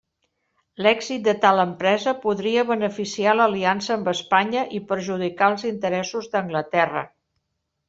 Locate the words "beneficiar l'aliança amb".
2.71-4.11